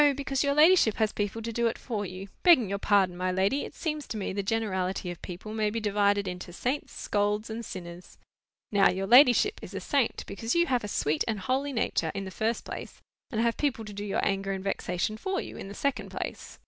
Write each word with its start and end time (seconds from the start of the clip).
because 0.17 0.43
your 0.43 0.55
ladyship 0.55 0.95
has 0.95 1.13
people 1.13 1.43
to 1.43 1.53
do 1.53 1.67
it 1.67 1.77
for 1.77 2.07
you. 2.07 2.27
Begging 2.41 2.67
your 2.69 2.79
pardon, 2.79 3.15
my 3.15 3.31
lady, 3.31 3.63
it 3.65 3.75
seems 3.75 4.07
to 4.07 4.17
me 4.17 4.33
the 4.33 4.41
generality 4.41 5.11
of 5.11 5.21
people 5.21 5.53
may 5.53 5.69
be 5.69 5.79
divided 5.79 6.27
into 6.27 6.51
saints, 6.51 6.91
scolds, 6.91 7.51
and 7.51 7.63
sinners. 7.63 8.17
Now, 8.71 8.89
your 8.89 9.05
ladyship 9.05 9.59
is 9.61 9.75
a 9.75 9.79
saint, 9.79 10.23
because 10.25 10.55
you 10.55 10.65
have 10.65 10.83
a 10.83 10.87
sweet 10.87 11.23
and 11.27 11.39
holy 11.41 11.71
nature, 11.71 12.11
in 12.15 12.25
the 12.25 12.31
first 12.31 12.65
place; 12.65 12.99
and 13.29 13.39
have 13.41 13.57
people 13.57 13.85
to 13.85 13.93
do 13.93 14.03
your 14.03 14.25
anger 14.25 14.53
and 14.53 14.63
vexation 14.63 15.17
for 15.17 15.39
you, 15.39 15.55
in 15.55 15.67
the 15.67 15.75
second 15.75 16.09
place. 16.09 16.57